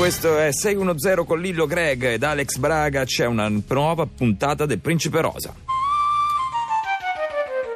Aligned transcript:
Questo 0.00 0.38
è 0.38 0.50
610 0.50 1.26
con 1.26 1.40
Lillo 1.42 1.66
Greg 1.66 2.02
ed 2.04 2.22
Alex 2.22 2.56
Braga. 2.56 3.04
C'è 3.04 3.26
una 3.26 3.50
nuova 3.50 4.06
puntata 4.06 4.64
del 4.64 4.78
Principe 4.78 5.20
Rosa. 5.20 5.54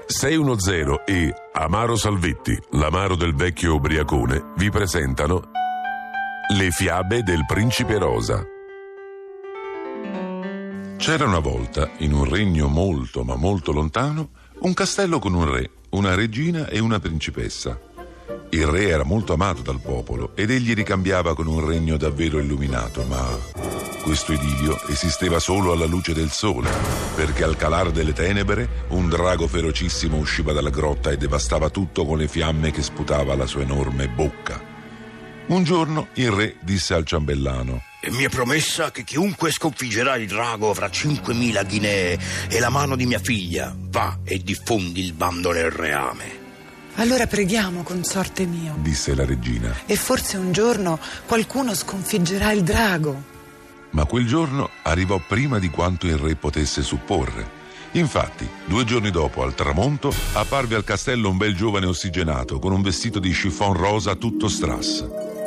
610 0.07 1.03
e 1.05 1.35
Amaro 1.53 1.97
Salvetti, 1.97 2.59
l'amaro 2.71 3.15
del 3.15 3.35
vecchio 3.35 3.75
ubriacone, 3.75 4.53
vi 4.57 4.71
presentano 4.71 5.51
Le 6.57 6.71
fiabe 6.71 7.23
del 7.23 7.45
Principe 7.47 7.99
Rosa. 7.99 8.43
C'era 10.97 11.27
una 11.27 11.41
volta, 11.41 11.91
in 11.99 12.15
un 12.15 12.25
regno 12.25 12.69
molto 12.69 13.23
ma 13.23 13.37
molto 13.37 13.71
lontano, 13.71 14.31
un 14.61 14.73
castello 14.73 15.19
con 15.19 15.35
un 15.35 15.53
re, 15.53 15.71
una 15.91 16.15
regina 16.15 16.69
e 16.69 16.79
una 16.79 16.99
principessa. 16.99 17.79
Il 18.51 18.67
re 18.67 18.89
era 18.89 19.05
molto 19.05 19.33
amato 19.33 19.63
dal 19.63 19.81
popolo 19.81 20.33
ed 20.35 20.51
egli 20.51 20.75
ricambiava 20.75 21.35
con 21.35 21.47
un 21.47 21.67
regno 21.67 21.97
davvero 21.97 22.39
illuminato, 22.39 23.03
ma 23.05 23.37
questo 24.03 24.33
idilio 24.33 24.79
esisteva 24.89 25.39
solo 25.41 25.73
alla 25.73 25.87
luce 25.87 26.13
del 26.13 26.31
sole, 26.31 26.71
perché 27.17 27.43
al 27.43 27.57
calar 27.57 27.91
delle 27.91 28.13
tenebre 28.13 28.85
un 28.89 29.09
drago 29.09 29.49
ferocissimo 29.49 30.17
usciva 30.19 30.53
dalla 30.53 30.71
grotta 30.71 31.11
e 31.11 31.17
devastava 31.17 31.71
tutto 31.71 32.05
con 32.05 32.19
le 32.19 32.29
fiamme 32.29 32.71
che 32.71 32.83
sputava 32.83 33.35
la 33.35 33.47
sua 33.47 33.63
enorme 33.63 34.09
bocca. 34.09 34.73
Un 35.47 35.65
giorno 35.65 36.09
il 36.15 36.31
re 36.31 36.57
disse 36.61 36.95
al 36.95 37.05
ciambellano 37.05 37.83
E 38.01 38.11
mi 38.11 38.25
è 38.25 38.29
promessa 38.29 38.91
che 38.91 39.05
chiunque 39.05 39.51
sconfiggerà 39.51 40.17
il 40.17 40.27
drago 40.27 40.71
avrà 40.71 40.87
5.000 40.87 41.67
ghinee 41.67 42.19
e 42.49 42.61
la 42.61 42.71
mano 42.71 42.97
di 42.97 43.05
mia 43.05 43.19
figlia. 43.19 43.75
Va 43.77 44.21
e 44.25 44.39
diffondi 44.39 45.03
il 45.03 45.13
bando 45.13 45.53
nel 45.53 45.71
reame. 45.71 46.44
Allora 46.97 47.27
preghiamo, 47.27 47.83
consorte 47.83 48.47
mio. 48.47 48.77
disse 48.79 49.15
la 49.15 49.25
regina. 49.25 49.75
E 49.87 49.97
forse 49.97 50.37
un 50.37 50.53
giorno 50.53 50.99
qualcuno 51.27 51.75
sconfiggerà 51.75 52.53
il 52.53 52.63
drago. 52.63 53.33
Ma 53.91 54.05
quel 54.07 54.27
giorno 54.27 54.71
arrivò 54.83 55.21
prima 55.27 55.59
di 55.59 55.71
quanto 55.71 56.07
il 56.07 56.17
re 56.17 56.35
potesse 56.37 56.83
supporre. 56.83 57.63
Infatti, 57.93 58.49
due 58.65 58.85
giorni 58.85 59.11
dopo, 59.11 59.43
al 59.43 59.55
tramonto, 59.55 60.13
apparve 60.33 60.75
al 60.75 60.83
castello 60.85 61.31
un 61.31 61.37
bel 61.37 61.55
giovane 61.55 61.87
ossigenato 61.87 62.59
con 62.59 62.73
un 62.73 62.83
vestito 62.83 63.21
di 63.21 63.31
chiffon 63.31 63.73
rosa 63.73 64.17
tutto 64.17 64.49
strass. 64.49 65.05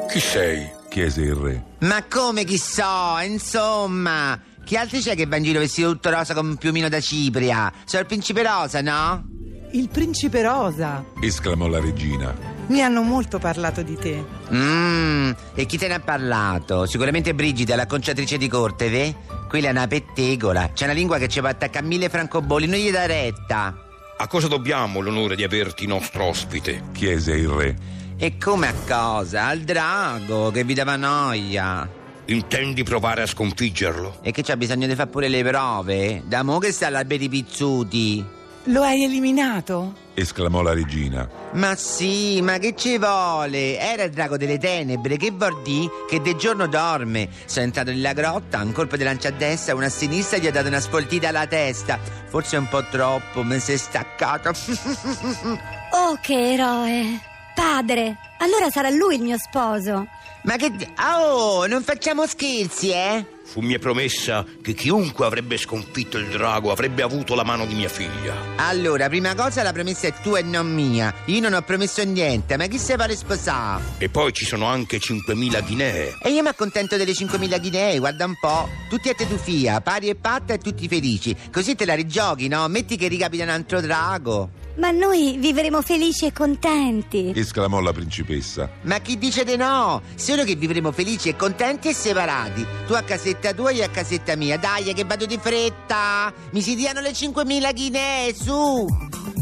Chi 0.10 0.20
sei? 0.20 0.70
Chiese 0.90 1.22
il 1.22 1.36
re. 1.36 1.64
Ma 1.80 2.04
come 2.10 2.46
chi 2.46 2.58
so, 2.58 3.18
insomma. 3.26 4.40
Chi 4.64 4.78
altri 4.78 5.00
c'è 5.02 5.16
che 5.16 5.26
va 5.26 5.38
in 5.38 5.44
giro 5.44 5.60
vestito 5.60 5.92
tutto 5.92 6.10
rosa 6.10 6.34
con 6.34 6.46
un 6.46 6.56
piumino 6.56 6.88
da 6.88 7.02
cipria? 7.02 7.72
Sono 7.86 8.02
il 8.02 8.08
principe 8.08 8.44
rosa, 8.44 8.82
no? 8.82 9.37
Il 9.72 9.90
principe 9.90 10.42
rosa. 10.42 11.04
esclamò 11.22 11.68
la 11.68 11.80
regina. 11.80 12.34
Mi 12.68 12.82
hanno 12.82 13.02
molto 13.02 13.38
parlato 13.38 13.82
di 13.82 13.96
te. 13.96 14.24
Mmm, 14.50 15.32
e 15.56 15.66
chi 15.66 15.78
te 15.78 15.88
ne 15.88 15.96
ha 15.96 16.00
parlato? 16.00 16.86
Sicuramente 16.86 17.34
Brigida, 17.34 17.76
la 17.76 17.86
conciatrice 17.86 18.38
di 18.38 18.48
corte, 18.48 18.90
ve? 18.90 19.16
Quella 19.48 19.68
è 19.68 19.72
una 19.72 19.88
pettegola. 19.88 20.72
C'è 20.74 20.86
una 20.86 20.94
lingua 20.94 21.18
che 21.18 21.28
ci 21.28 21.40
va 21.40 21.50
attacca 21.50 21.80
a 21.80 21.82
mille 21.82 22.10
francobolli, 22.10 22.66
non 22.68 22.80
gli 22.80 22.92
dà 22.92 23.06
retta. 23.06 23.76
A 24.18 24.28
cosa 24.28 24.48
dobbiamo 24.48 25.00
l'onore 25.00 25.36
di 25.36 25.44
averti 25.44 25.86
nostro 25.86 26.24
ospite? 26.26 26.84
Chiese 26.94 27.34
il 27.34 27.48
re. 27.50 27.76
E 28.18 28.38
come 28.38 28.68
a 28.68 28.74
cosa? 28.88 29.46
Al 29.46 29.60
drago, 29.60 30.50
che 30.50 30.64
vi 30.64 30.74
dava 30.74 30.96
noia. 30.96 31.88
Intendi 32.26 32.84
provare 32.84 33.22
a 33.22 33.26
sconfiggerlo? 33.26 34.20
E 34.22 34.32
che 34.32 34.44
c'ha 34.44 34.58
bisogno 34.58 34.88
di 34.88 34.96
fare 34.96 35.10
pure 35.10 35.28
le 35.30 35.44
prove? 35.44 36.24
Da 36.26 36.44
mo 36.44 36.58
che 36.58 36.72
sta 36.72 36.88
all'alberi 36.88 37.30
pizzuti. 37.30 38.36
Lo 38.68 38.82
hai 38.84 39.04
eliminato? 39.04 40.06
esclamò 40.14 40.62
la 40.62 40.74
regina. 40.74 41.30
Ma 41.54 41.76
sì, 41.76 42.42
ma 42.42 42.58
che 42.58 42.76
ci 42.76 42.98
vuole? 42.98 43.78
Era 43.78 44.04
il 44.04 44.12
drago 44.12 44.36
delle 44.36 44.58
tenebre, 44.58 45.16
che 45.16 45.32
vuol 45.32 45.62
dire? 45.62 45.92
Che 46.10 46.20
de 46.22 46.36
giorno 46.36 46.68
dorme. 46.68 47.30
Sono 47.46 47.66
entrato 47.66 47.92
nella 47.92 48.14
grotta, 48.14 48.62
un 48.64 48.72
colpo 48.72 48.98
di 48.98 49.04
lancia 49.04 49.28
a 49.28 49.32
destra, 49.32 49.76
una 49.76 49.86
a 49.86 49.90
sinistra 49.90 50.40
gli 50.40 50.48
ha 50.48 50.52
dato 50.52 50.68
una 50.68 50.80
sfoltita 50.80 51.28
alla 51.30 51.46
testa. 51.46 52.00
Forse 52.28 52.58
un 52.58 52.68
po' 52.68 52.84
troppo, 52.90 53.44
mi 53.44 53.60
si 53.60 53.74
è 53.74 53.78
staccato. 53.78 54.52
Oh, 55.90 56.20
che 56.22 56.52
eroe! 56.52 57.37
Padre, 57.78 58.18
allora 58.40 58.72
sarà 58.72 58.90
lui 58.90 59.18
il 59.18 59.22
mio 59.22 59.38
sposo. 59.38 60.08
ma 60.46 60.56
che... 60.56 60.72
Oh, 61.16 61.68
non 61.68 61.84
facciamo 61.84 62.26
scherzi, 62.26 62.90
eh? 62.90 63.24
Fu 63.46 63.60
mia 63.62 63.78
promessa 63.78 64.44
che 64.64 64.74
chiunque 64.74 65.28
avrebbe 65.28 65.58
sconfitto 65.58 66.18
il 66.18 66.28
drago 66.28 66.72
avrebbe 66.72 67.04
avuto 67.04 67.36
la 67.36 67.44
mano 67.44 67.68
di 67.68 67.76
mia 67.76 67.88
figlia. 67.88 68.34
Allora, 68.56 69.08
prima 69.10 69.36
cosa 69.36 69.62
la 69.62 69.74
promessa 69.74 70.08
è 70.08 70.14
tua 70.24 70.40
e 70.40 70.42
non 70.42 70.74
mia. 70.74 71.14
Io 71.26 71.40
non 71.40 71.54
ho 71.54 71.62
promesso 71.62 72.04
niente, 72.04 72.58
ma 72.58 72.66
chi 72.66 72.80
se 72.80 72.96
vuole 72.96 73.16
sposare? 73.16 73.84
E 74.00 74.10
poi 74.10 74.34
ci 74.34 74.46
sono 74.46 74.66
anche 74.66 74.98
5.000 74.98 75.64
ghinee. 75.64 76.18
E 76.24 76.32
io 76.32 76.42
mi 76.42 76.48
accontento 76.48 76.98
delle 76.98 77.12
5.000 77.12 77.60
ghinee, 77.60 78.00
guarda 78.00 78.26
un 78.26 78.40
po'. 78.40 78.68
Tutti 78.90 79.10
a 79.10 79.14
tetufia, 79.14 79.82
pari 79.82 80.10
e 80.10 80.16
patta 80.16 80.54
e 80.54 80.58
tutti 80.58 80.88
felici. 80.88 81.36
Così 81.52 81.76
te 81.76 81.86
la 81.86 81.94
rigiochi, 81.94 82.48
no? 82.48 82.68
Metti 82.70 82.98
che 82.98 83.08
ricapita 83.08 83.44
un 83.44 83.50
altro 83.50 83.82
drago. 83.82 84.66
Ma 84.78 84.92
noi 84.92 85.38
vivremo 85.40 85.82
felici 85.82 86.26
e 86.26 86.32
contenti. 86.32 87.32
esclamò 87.36 87.80
la 87.80 87.92
principessa. 87.92 88.70
Ma 88.82 89.00
chi 89.00 89.18
dice 89.18 89.44
di 89.44 89.56
no? 89.56 90.02
Solo 90.16 90.44
che 90.44 90.56
vivremo 90.56 90.92
felici 90.92 91.30
e 91.30 91.36
contenti 91.36 91.90
e 91.90 91.94
separati. 91.94 92.66
Tu 92.86 92.94
a 92.94 93.02
casetta 93.02 93.54
tua 93.54 93.72
e 93.72 93.76
io 93.76 93.86
a 93.86 93.90
casetta 93.90 94.36
mia. 94.36 94.58
Dai, 94.58 94.94
che 94.94 95.04
vado 95.04 95.26
di 95.26 95.40
fretta. 95.42 96.32
Mi 96.52 96.62
si 96.62 96.76
diano 96.76 97.02
le 97.02 97.12
5.000 97.12 97.74
ghinee, 97.74 98.36
su. 98.36 98.86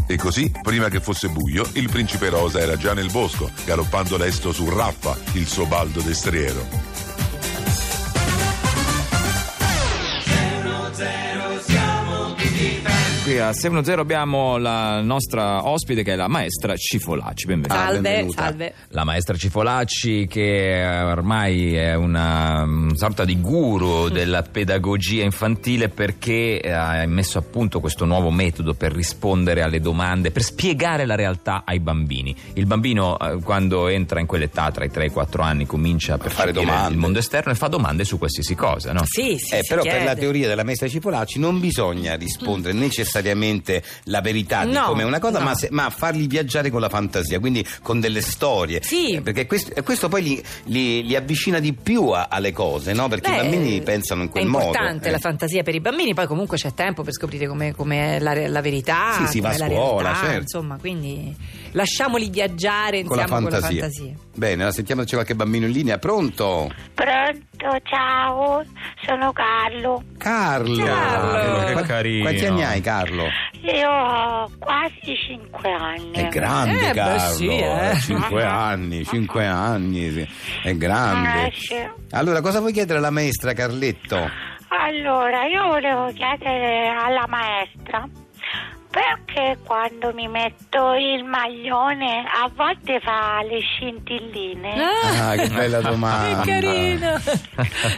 E 0.08 0.18
così, 0.18 0.52
prima 0.62 0.88
che 0.88 1.02
fosse 1.02 1.28
buio, 1.30 1.68
il 1.74 1.90
principe 1.90 2.30
rosa 2.30 2.60
era 2.60 2.78
già 2.78 2.94
nel 2.94 3.12
bosco, 3.12 3.50
galoppando 3.66 4.18
lesto 4.18 4.52
su 4.52 4.70
Raffa, 4.70 5.18
il 5.34 5.48
suo 5.48 5.66
baldo 5.66 6.00
destriero. 6.02 6.95
Qui 13.26 13.40
a 13.40 13.52
710 13.54 14.00
abbiamo 14.00 14.58
la 14.58 15.02
nostra 15.02 15.68
ospite 15.68 16.04
che 16.04 16.14
è 16.14 16.16
la 16.16 16.28
maestra 16.28 16.76
Cifolacci. 16.76 17.48
Benvenuta. 17.48 17.80
Salve, 17.80 18.28
salve. 18.30 18.74
La 18.90 19.04
maestra 19.04 19.36
Cifolacci 19.36 20.28
che 20.28 20.80
eh, 20.84 21.02
ormai 21.02 21.74
è 21.74 21.96
una, 21.96 22.62
una 22.62 22.96
sorta 22.96 23.26
di 23.26 23.42
guru 23.42 24.10
della 24.10 24.44
pedagogia 24.44 25.24
infantile 25.24 25.90
perché 25.90 26.62
eh, 26.62 26.70
ha 26.70 27.04
messo 27.08 27.40
a 27.40 27.42
punto 27.42 27.80
questo 27.80 28.06
nuovo 28.06 28.30
metodo 28.30 28.76
per 28.76 28.92
rispondere 28.92 29.64
alle 29.64 29.80
domande, 29.80 30.30
per 30.30 30.44
spiegare 30.44 31.08
la 31.08 31.16
realtà 31.16 31.64
ai 31.66 31.80
bambini. 31.80 32.36
Il 32.54 32.68
bambino 32.68 33.18
eh, 33.18 33.40
quando 33.42 33.88
entra 33.88 34.20
in 34.20 34.28
quell'età 34.28 34.70
tra 34.70 34.86
i 34.86 34.92
3 34.92 35.02
e 35.02 35.08
i 35.08 35.12
4 35.12 35.42
anni 35.42 35.66
comincia 35.66 36.14
a 36.14 36.18
fare 36.30 36.52
domande. 36.52 36.92
il 36.94 37.00
mondo 37.00 37.18
esterno 37.18 37.52
e 37.52 37.56
fa 37.56 37.70
domande 37.70 38.04
su 38.04 38.20
qualsiasi 38.20 38.54
cosa, 38.54 38.94
no? 38.94 39.02
Sì, 39.04 39.36
sì, 39.40 39.56
Eh, 39.56 39.62
si 39.64 39.68
però 39.70 39.82
per 39.82 39.90
chiede. 39.94 40.06
la 40.06 40.16
teoria 40.16 40.48
della 40.48 40.64
maestra 40.64 40.88
Cipolacci 40.88 41.40
non 41.40 41.60
bisogna 41.60 42.14
rispondere 42.14 42.74
necessariamente 42.74 43.14
la 44.06 44.22
verità 44.22 44.66
di 44.66 44.72
No, 44.72 44.86
come 44.88 45.02
è 45.04 45.06
una 45.06 45.20
cosa, 45.20 45.40
no. 45.40 45.46
ma, 45.46 45.56
se- 45.56 45.70
ma 45.72 45.90
farli 45.90 46.28
viaggiare 46.28 46.70
con 46.70 46.82
la 46.82 46.90
fantasia, 46.90 47.40
quindi 47.40 47.66
con 47.82 48.00
delle 48.00 48.22
storie. 48.22 48.82
Sì. 48.84 49.14
Eh, 49.16 49.22
Perché 49.22 49.46
questo, 49.46 49.82
questo 49.84 50.10
poi 50.10 50.22
li, 50.24 50.44
li- 50.66 51.06
li 51.06 51.16
avvicina 51.16 51.60
di 51.60 51.74
più 51.74 52.10
a- 52.10 52.28
alle 52.30 52.52
cose, 52.52 52.94
no? 52.94 53.08
Perché 53.08 53.30
Beh, 53.30 53.36
i 53.36 53.40
bambini 53.42 53.82
pensano 53.82 54.24
in 54.24 54.30
quel 54.30 54.44
È 54.44 54.48
modo. 54.48 54.66
importante 54.66 55.08
eh. 55.08 55.12
la 55.12 55.20
fantasia 55.20 55.64
per 55.64 55.76
i 55.76 55.80
bambini, 55.82 56.14
poi 56.14 56.28
comunque 56.28 56.58
c'è 56.58 56.74
tempo 56.74 57.04
per 57.04 57.14
scoprire 57.14 57.48
come, 57.48 57.74
è 58.16 58.20
la, 58.20 58.48
la 58.48 58.62
verità. 58.62 59.14
Sì, 59.20 59.28
si 59.28 59.40
va 59.40 59.50
a 59.50 59.58
la 59.58 59.68
scuola, 59.68 60.02
realtà, 60.10 60.26
certo. 60.26 60.42
Insomma, 60.42 60.78
quindi 60.80 61.36
lasciamoli 61.72 62.30
viaggiare 62.30 63.04
con 63.04 63.16
la 63.18 63.24
insieme 63.24 63.42
con 63.50 63.52
la 63.52 63.60
fantasia. 63.60 64.14
Bene, 64.36 64.54
allora 64.56 64.72
sentiamo 64.72 65.02
se 65.02 65.08
c'è 65.08 65.14
qualche 65.16 65.36
bambino 65.36 65.66
in 65.66 65.72
linea. 65.72 65.98
Pronto? 65.98 66.70
Pronto, 66.94 67.80
ciao, 67.84 68.64
sono 69.06 69.32
Carlo. 69.32 70.04
Carlo. 70.18 70.84
Carlo, 70.86 71.66
che 71.66 71.72
Qua- 71.74 71.82
carino. 71.84 72.22
Quanti 72.24 72.46
anni 72.46 72.64
hai, 72.64 72.82
Carlo? 72.82 73.05
Io 73.14 73.90
ho 73.90 74.50
quasi 74.60 75.16
5 75.28 75.72
anni. 75.72 76.12
È 76.12 76.28
grande, 76.30 76.80
Eh, 76.80 76.88
beh, 76.90 76.94
Carlo. 76.94 77.34
sì, 77.34 77.48
eh. 77.58 77.96
Cinque 78.02 78.44
anni, 78.44 79.04
cinque 79.06 79.46
anni. 79.46 80.12
sì. 80.12 80.28
È 80.64 80.74
grande. 80.76 81.46
Eh, 81.48 81.52
sì. 81.56 81.90
Allora, 82.12 82.42
cosa 82.42 82.60
vuoi 82.60 82.72
chiedere 82.74 83.00
alla 83.00 83.12
maestra 83.12 83.54
Carletto? 83.54 84.30
Allora, 84.68 85.46
io 85.46 85.68
volevo 85.68 86.12
chiedere 86.14 86.90
alla 86.90 87.26
maestra 87.28 88.08
perché 89.36 89.58
quando 89.66 90.14
mi 90.14 90.28
metto 90.30 90.94
il 90.94 91.26
maglione 91.26 92.24
a 92.26 92.50
volte 92.56 93.00
fa 93.02 93.42
le 93.44 93.60
scintilline. 93.60 94.82
Ah, 94.82 95.36
che 95.36 95.50
bella 95.50 95.82
domanda. 95.82 96.42
Che 96.42 96.50
carino! 96.52 97.22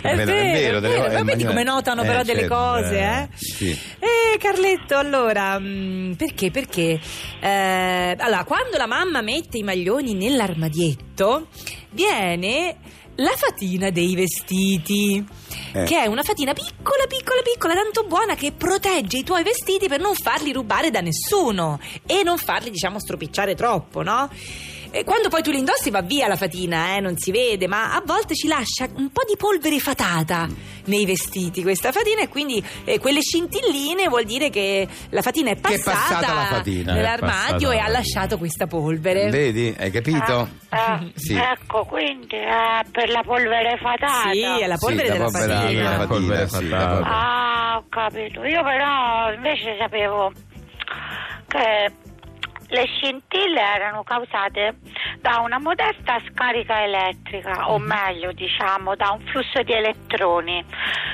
È 0.02 0.16
Vero, 0.16 0.26
vero, 0.26 0.32
è 0.32 0.52
vero, 0.52 0.78
è 0.78 0.82
delle- 0.82 0.98
vero. 1.00 1.14
Ma 1.14 1.24
vedi 1.24 1.46
come 1.46 1.64
notano 1.64 2.02
eh, 2.02 2.06
però 2.08 2.24
delle 2.24 2.40
certo, 2.42 2.56
cose, 2.56 2.98
eh, 2.98 3.22
eh? 3.22 3.28
sì. 3.36 3.70
Eh, 4.00 4.38
Carletto, 4.40 4.98
allora, 4.98 5.60
mm, 5.60 6.14
perché? 6.14 6.50
Perché? 6.50 7.00
eh, 7.40 8.16
allora, 8.18 8.44
quando 8.44 8.78
la 8.78 8.88
mamma 8.88 9.22
mette 9.22 9.58
i 9.60 9.64
maglioni 9.64 10.14
nell'armadietto, 10.16 11.48
viene 11.92 12.78
la 13.18 13.34
fatina 13.36 13.90
dei 13.90 14.16
vestiti. 14.16 15.26
Eh. 15.74 15.84
Che 15.84 16.04
è 16.04 16.08
una 16.08 16.24
fatina 16.24 16.54
piccola, 16.54 17.06
piccola, 17.08 17.42
piccola, 17.42 17.74
tanto 17.74 18.04
buona 18.04 18.36
che 18.36 18.52
protegge 18.52 19.18
i 19.18 19.24
tuoi 19.24 19.44
vestiti 19.44 19.88
per 19.88 20.00
non 20.00 20.14
farli 20.16 20.52
rubare 20.52 20.92
da 20.92 21.02
nessuno 21.02 21.27
e 22.06 22.24
non 22.24 22.38
farli, 22.38 22.70
diciamo, 22.72 23.00
stropicciare 23.00 23.56
troppo, 23.56 24.02
no? 24.04 24.30
eh, 24.92 25.04
quando 25.04 25.28
poi 25.30 25.42
tu 25.44 25.52
li 25.52 25.58
indossi 25.60 25.90
va 25.90 26.02
via 26.02 26.28
la 26.28 26.38
fatina, 26.38 26.96
eh, 26.96 27.02
non 27.02 27.18
si 27.18 27.32
vede, 27.32 27.68
ma 27.68 27.94
a 27.94 28.02
volte 28.06 28.34
ci 28.36 28.48
lascia 28.48 28.88
un 28.96 29.12
po' 29.12 29.24
di 29.28 29.36
polvere 29.38 29.80
fatata 29.80 30.48
nei 30.86 31.06
vestiti 31.06 31.62
questa 31.62 31.92
fatina 31.92 32.22
e 32.22 32.30
quindi 32.30 32.64
eh, 32.86 32.98
quelle 33.00 33.20
scintilline 33.22 34.08
vuol 34.08 34.24
dire 34.24 34.50
che 34.50 34.88
la 35.10 35.22
fatina 35.22 35.52
è 35.52 35.60
Che 35.60 35.74
è 35.74 35.80
passata, 35.82 36.16
passata 36.20 36.34
la 36.34 36.46
fatina. 36.46 36.94
nell'armadio 36.94 37.70
È 37.72 37.74
e 37.74 37.78
passata 37.78 37.84
ha 37.84 37.88
la 37.92 37.98
lasciato 37.98 38.38
questa 38.38 38.68
polvere. 38.68 39.30
Vedi? 39.30 39.76
Hai 39.78 39.92
capito? 39.92 40.48
Ah, 40.70 41.04
Sì. 41.16 41.34
Ecco, 41.36 41.84
quindi 41.86 42.36
eh, 42.36 42.86
per 42.92 43.10
la 43.10 43.24
polvere 43.24 43.78
fatata. 43.82 44.32
Sì, 44.32 44.42
è 44.42 44.68
la 44.68 44.78
polvere 44.78 45.08
Sì, 45.12 45.18
la 45.18 45.18
della 45.18 45.30
polvere 45.30 45.54
fatina. 45.54 45.82
della 45.82 45.90
fatina, 45.90 46.08
Polvere 46.08 46.48
sì, 46.48 46.70
la 46.70 46.88
polvere. 46.88 47.04
Ah, 47.14 47.78
ho 47.78 47.84
capito. 47.90 48.44
Io 48.46 48.64
però 48.64 49.34
invece 49.34 49.76
sapevo 49.78 50.32
che 51.48 51.92
le 52.70 52.86
scintille 52.86 53.62
erano 53.62 54.04
causate 54.04 54.76
da 55.20 55.40
una 55.40 55.60
modesta 55.60 56.22
scarica 56.30 56.84
elettrica, 56.84 57.70
o 57.70 57.78
meglio 57.80 58.32
diciamo 58.34 58.96
da 58.96 59.12
un 59.12 59.22
flusso 59.28 59.62
di 59.64 59.72
elettroni, 59.72 60.64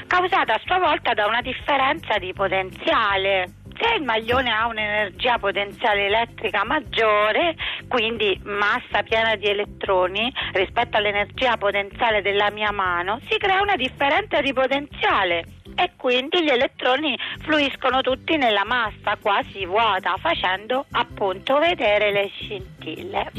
causata 0.08 0.56
a 0.56 0.62
sua 0.66 0.80
volta 0.80 1.14
da 1.14 1.28
una 1.28 1.42
differenza 1.42 2.18
di 2.18 2.34
potenziale. 2.34 3.62
Se 3.76 3.96
il 3.96 4.04
maglione 4.04 4.52
ha 4.52 4.68
un'energia 4.68 5.40
potenziale 5.40 6.06
elettrica 6.06 6.64
maggiore, 6.64 7.56
quindi 7.88 8.40
massa 8.44 9.02
piena 9.02 9.36
di 9.36 9.48
elettroni, 9.48 10.32
rispetto 10.54 10.98
all'energia 10.98 11.58
potenziale 11.58 12.22
della 12.22 12.52
mia 12.52 12.72
mano, 12.72 13.20
si 13.28 13.38
crea 13.38 13.62
una 13.62 13.76
differenza 13.76 14.42
di 14.42 14.54
potenziale 14.54 15.44
e 15.76 15.92
quindi 15.98 16.44
gli 16.44 16.50
elettroni 16.50 17.18
fluiscono 17.42 18.02
tutti 18.02 18.38
nella 18.38 18.64
massa 18.66 19.18
quasi 19.22 19.66
vuota, 19.66 20.16
facendo 20.20 20.86
appunto 20.92 21.58
vedere 21.60 22.12
le 22.12 22.30
scintille. 22.34 23.32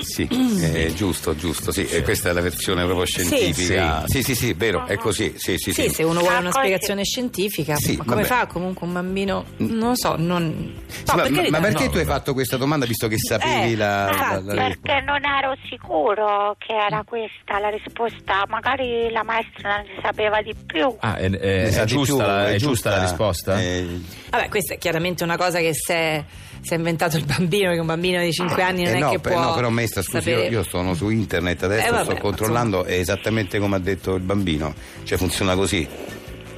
Sì, 0.00 0.26
è 0.26 0.92
giusto, 0.92 1.34
giusto, 1.36 1.72
sì, 1.72 1.84
e 1.86 2.02
questa 2.02 2.30
è 2.30 2.32
la 2.32 2.40
versione 2.40 2.84
proprio 2.84 3.06
Sì. 3.06 3.22
scientifica. 3.22 4.04
Sì, 4.06 4.22
sì, 4.22 4.34
sì, 4.34 4.52
vero, 4.54 4.86
è 4.86 4.96
così, 4.96 5.34
sì, 5.36 5.56
sì, 5.58 5.72
Sì, 5.72 5.82
sì. 5.82 5.88
se 5.90 6.02
uno 6.04 6.20
vuole 6.20 6.36
una 6.38 6.48
Ah, 6.48 6.52
poi 6.52 6.62
spiegazione 6.62 7.04
scientifica, 7.04 7.74
Sì, 7.76 7.96
ma 7.96 8.04
come 8.04 8.22
vabbè. 8.22 8.26
fa 8.34 8.46
comunque 8.46 8.86
un 8.86 8.92
bambino? 8.92 9.44
Non 9.58 9.88
lo 9.90 9.96
so, 9.96 10.14
non. 10.16 10.74
Sì, 10.86 11.02
No, 11.06 11.14
ma, 11.16 11.22
per 11.22 11.50
ma- 11.50 11.60
perché 11.60 11.84
no. 11.84 11.90
tu 11.90 11.98
hai 11.98 12.04
fatto 12.04 12.32
questa 12.32 12.56
domanda 12.56 12.86
visto 12.86 13.08
che 13.08 13.16
sapevi 13.18 13.72
Eh, 13.72 13.76
la, 13.76 14.10
la- 14.10 14.40
la? 14.42 14.54
Perché 14.54 15.00
non 15.04 15.24
ero 15.24 15.54
sicuro 15.68 16.56
che 16.58 16.72
era 16.74 17.02
questa 17.04 17.58
la 17.58 17.68
risposta, 17.68 18.44
magari 18.48 19.10
la 19.10 19.22
maestra 19.22 19.78
ne 19.78 19.98
sapeva 20.02 20.40
di 20.40 20.54
più. 20.66 20.94
Ah, 21.00 21.16
è, 21.16 21.28
è- 21.30 21.70
Giusta, 21.84 22.14
più, 22.14 22.22
la, 22.22 22.48
è 22.48 22.52
è 22.52 22.56
giusta 22.56 22.90
la 22.90 23.00
risposta? 23.02 23.60
Eh, 23.60 23.86
Vabbè, 24.30 24.48
questa 24.48 24.74
è 24.74 24.78
chiaramente 24.78 25.24
una 25.24 25.36
cosa 25.36 25.58
che 25.58 25.72
si 25.74 25.92
è, 25.92 26.24
si 26.60 26.72
è 26.74 26.76
inventato 26.76 27.16
il 27.16 27.24
bambino, 27.24 27.72
che 27.72 27.78
un 27.78 27.86
bambino 27.86 28.20
di 28.22 28.32
5 28.32 28.62
anni 28.62 28.84
non 28.84 28.94
eh 28.94 28.96
è 28.96 29.00
no, 29.00 29.10
che 29.10 29.18
per- 29.18 29.32
può. 29.32 29.42
no, 29.42 29.54
però 29.54 29.70
maestra, 29.70 30.02
scusi, 30.02 30.30
io, 30.30 30.42
io 30.44 30.62
sono 30.62 30.94
su 30.94 31.08
internet 31.08 31.62
adesso, 31.64 31.88
Eh, 31.88 31.90
vabbè, 31.90 32.04
sto 32.04 32.16
controllando, 32.16 32.84
è 32.84 32.92
esattamente 32.94 33.58
come 33.58 33.76
ha 33.76 33.80
detto 33.80 34.14
il 34.14 34.22
bambino, 34.22 34.74
cioè 35.04 35.18
funziona 35.18 35.54
così. 35.54 35.86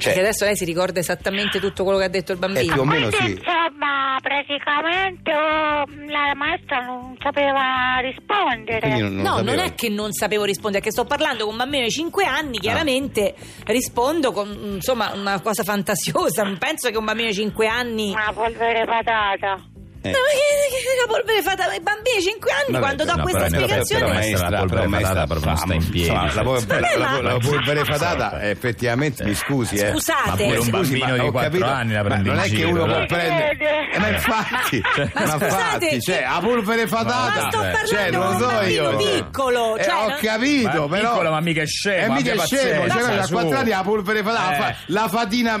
Cioè, 0.03 0.11
Perché 0.13 0.27
adesso 0.27 0.45
lei 0.45 0.55
si 0.57 0.65
ricorda 0.65 0.99
esattamente 0.99 1.59
tutto 1.59 1.83
quello 1.83 1.97
che 1.99 2.03
ha 2.05 2.09
detto 2.09 2.31
il 2.33 2.37
eh, 2.37 2.41
bambino. 2.41 2.73
più 2.73 2.81
o 2.81 2.85
meno 2.85 3.07
Quindi, 3.09 3.25
sì. 3.25 3.31
insomma, 3.39 4.17
praticamente 4.21 5.31
oh, 5.33 5.85
la 6.11 6.33
maestra 6.35 6.79
non 6.85 7.15
sapeva 7.21 7.97
rispondere. 8.01 8.87
Non- 8.99 9.13
non 9.15 9.21
No, 9.23 9.29
non 9.37 9.45
sapeva. 9.47 9.63
è 9.63 9.75
che 9.75 9.89
non 9.89 10.11
sapevo 10.11 10.43
rispondere, 10.43 10.81
è 10.81 10.85
che 10.85 10.91
sto 10.91 11.05
parlando 11.05 11.43
con 11.45 11.53
un 11.53 11.57
bambino 11.57 11.83
di 11.83 11.89
5 11.91 12.25
Ah. 12.25 12.35
anni, 12.35 12.59
chiaramente 12.59 13.33
rispondo 13.65 14.31
con 14.31 14.49
insomma 14.75 15.11
una 15.13 15.39
cosa 15.41 15.63
fantasiosa. 15.63 16.43
Non 16.43 16.57
penso 16.57 16.89
che 16.89 16.97
un 16.97 17.05
bambino 17.05 17.29
di 17.29 17.33
5 17.35 17.67
anni. 17.67 18.11
Una 18.11 18.31
polvere 18.33 18.85
patata. 18.85 19.61
Eh. 20.05 20.11
No, 20.11 20.17
ma 20.19 20.31
che, 20.35 20.83
che 20.83 20.99
la 20.99 21.07
polvere 21.07 21.41
fatta 21.41 21.63
ai 21.69 21.79
bambini 21.79 22.17
di 22.17 22.23
5 22.23 22.51
anni 22.51 22.71
Vabbè, 22.73 22.79
quando 22.83 23.03
do 23.05 23.15
no, 23.15 23.21
questa 23.23 23.39
però 23.45 23.55
spiegazione? 23.55 24.01
però 24.03 24.13
maestra, 24.13 24.49
la 24.49 24.57
polvere 24.59 24.89
patata 24.89 25.25
proprio 25.27 25.45
non 25.47 25.57
sta 25.57 25.73
in 25.73 25.89
piedi. 25.89 25.99
insomma, 26.09 26.33
la, 26.33 26.43
polvere- 26.43 26.81
Vabbè, 26.97 27.21
la- 27.21 27.37
polvere 27.39 27.83
patata 27.83 28.39
eh, 28.41 28.49
effettivamente 28.49 29.23
mi 29.23 29.33
scusi 29.35 29.75
eh. 29.75 29.89
Scusate. 29.91 30.27
Ma 30.27 30.35
pure 30.35 30.57
un 30.57 30.69
bambino 30.69 31.13
di 31.13 31.19
ho 31.19 31.31
4 31.31 31.49
capito, 31.49 31.65
anni 31.65 31.93
la 31.93 32.03
prende 32.03 32.27
non 32.29 32.37
in 32.37 32.43
è 32.43 32.49
che 32.49 32.55
giro, 32.55 32.69
uno 32.69 32.85
può 32.85 33.05
prendere 33.05 33.57
eh, 33.93 33.99
ma 33.99 34.07
infatti 34.09 34.81
Ma- 35.13 35.25
ma, 35.25 35.25
ma 35.37 35.45
infatti 35.45 36.01
cioè 36.01 36.21
la 36.21 36.39
polvere 36.41 36.87
fatata 36.87 37.41
Ma 37.41 37.49
sto 37.49 37.57
parlando 37.59 37.87
cioè, 37.87 38.11
non 38.11 38.19
lo 38.19 38.25
con 38.25 38.33
un 38.35 38.39
so 38.41 38.47
bambino 38.47 38.89
io 38.91 38.97
piccolo, 38.97 39.75
Eh, 39.77 39.83
cioè, 39.83 39.93
ho 39.93 40.07
non- 40.09 40.17
capito 40.21 40.87
però 40.87 41.09
piccolo, 41.11 41.29
ma 41.31 41.39
mica 41.39 41.61
è 41.61 41.65
scemo, 41.65 42.13
è 42.13 42.17
mica 42.17 42.45
scemo 42.45 42.87
cioè, 42.89 43.23
su. 43.23 43.33
4 43.33 43.57
anni 43.57 43.69
la 43.69 43.81
polvere 43.83 44.23
fatata 44.23 44.53
Eh. 44.53 44.59
fa- 44.59 44.75
la 44.87 45.07
fatina 45.07 45.59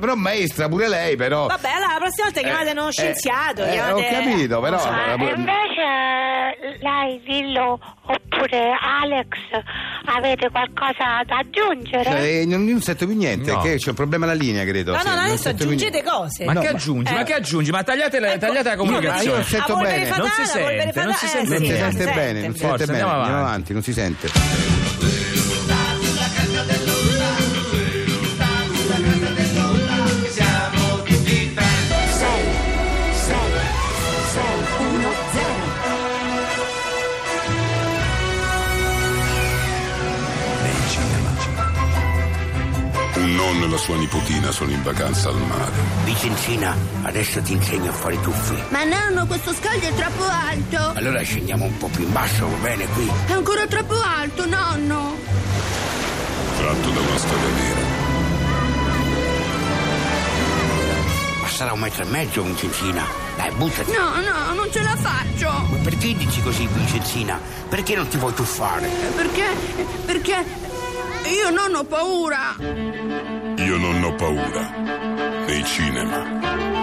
però 0.00 0.14
maestra 0.14 0.68
pure 0.68 0.88
lei 0.88 1.16
però 1.16 1.46
Vabbè, 1.48 1.68
allora 1.68 1.92
la 1.92 1.98
prossima 1.98 2.26
volta 2.30 2.40
chiamate 2.40 2.70
uno 2.70 2.88
eh, 2.88 2.92
scienziato. 2.92 3.64
Eh, 3.72 3.76
chiamate- 3.76 3.92
ho 4.06 4.10
capito 4.20 4.60
però 4.60 4.76
Ma 4.84 5.06
la- 5.06 5.12
invece 5.14 6.78
lei, 6.80 7.20
Dillo, 7.24 7.78
oppure 8.02 8.72
Alex, 8.80 9.28
avete 10.06 10.48
qualcosa 10.50 11.22
da 11.26 11.38
aggiungere? 11.38 12.04
Cioè, 12.04 12.44
non, 12.46 12.64
non 12.64 12.80
sento 12.80 13.06
più 13.06 13.16
niente, 13.16 13.52
No. 13.52 13.60
che 13.60 13.76
c'è 13.76 13.88
un 13.90 13.94
problema 13.94 14.24
alla 14.24 14.34
linea, 14.34 14.64
credo. 14.64 14.92
No, 14.92 14.98
sì, 14.98 15.04
no, 15.04 15.10
no, 15.10 15.16
non 15.16 15.24
adesso 15.26 15.42
sento 15.42 15.56
più 15.64 15.66
aggiungete 15.74 15.90
niente. 16.00 16.10
cose. 16.10 16.44
Ma 16.44 16.52
No, 16.52 16.60
che 16.60 16.66
ma- 16.66 16.72
aggiungi? 16.72 17.12
eh. 17.12 17.14
Ma 17.16 17.22
che 17.22 17.34
aggiungi? 17.34 17.70
Ma 17.70 17.82
tagliate 17.82 18.20
la, 18.20 18.28
Ecco, 18.30 18.38
tagliate 18.38 18.64
la 18.68 18.70
io 18.74 18.76
comunicazione. 18.78 19.36
non 19.36 19.44
sento 19.44 19.76
bene. 19.76 20.08
Non 20.16 20.28
si 20.28 20.46
sente, 20.46 21.02
non 21.02 21.14
si 21.14 21.24
eh, 21.24 21.28
sente 21.28 21.58
Non 21.58 21.64
si 21.64 21.96
sente 21.96 22.12
bene, 22.14 22.40
non 22.42 22.54
si 22.54 22.58
Forza, 22.60 22.76
sente 22.78 22.92
bene. 22.92 23.02
andiamo 23.02 23.12
Andiamo 23.12 23.38
avanti. 23.38 23.72
avanti, 23.72 23.72
non 23.72 23.82
si 23.82 23.92
sente. 23.92 25.21
Nonno 43.52 43.66
e 43.66 43.68
la 43.68 43.76
sua 43.76 43.96
nipotina 43.96 44.50
sono 44.50 44.70
in 44.70 44.82
vacanza 44.82 45.28
al 45.28 45.36
mare. 45.36 45.72
Vicenzina, 46.04 46.74
adesso 47.02 47.40
ti 47.42 47.52
insegno 47.52 47.90
a 47.90 47.92
fare 47.92 48.14
i 48.14 48.20
tuffi. 48.20 48.56
Ma 48.70 48.84
nonno, 48.84 49.26
questo 49.26 49.52
scaldo 49.52 49.86
è 49.86 49.94
troppo 49.94 50.24
alto. 50.24 50.98
Allora 50.98 51.20
scendiamo 51.22 51.64
un 51.64 51.76
po' 51.76 51.88
più 51.88 52.04
in 52.04 52.12
basso, 52.12 52.48
va 52.48 52.56
bene 52.56 52.86
qui? 52.88 53.10
È 53.26 53.32
ancora 53.32 53.66
troppo 53.66 54.00
alto, 54.00 54.46
nonno. 54.46 55.16
Tratto 56.56 56.90
da 56.90 57.00
una 57.00 57.18
storia 57.18 57.48
vera. 57.54 57.80
Ma 61.40 61.48
sarà 61.48 61.72
un 61.72 61.80
metro 61.80 62.02
e 62.02 62.06
mezzo, 62.06 62.42
Vincenzina. 62.42 63.04
Dai, 63.36 63.50
buttati. 63.52 63.92
No, 63.92 64.20
no, 64.20 64.54
non 64.54 64.70
ce 64.70 64.82
la 64.82 64.96
faccio. 64.96 65.50
Ma 65.68 65.76
perché 65.82 66.14
dici 66.14 66.40
così, 66.42 66.66
Vincenzina? 66.66 67.38
Perché 67.68 67.96
non 67.96 68.08
ti 68.08 68.16
vuoi 68.16 68.32
tuffare? 68.32 68.88
Perché? 69.14 69.44
Perché 70.04 70.44
io 71.32 71.50
non 71.50 71.74
ho 71.74 71.84
paura. 71.84 72.56
Io 72.58 73.76
non 73.78 74.04
ho 74.04 74.14
paura. 74.14 74.70
Nei 75.46 75.64
cinema. 75.64 76.81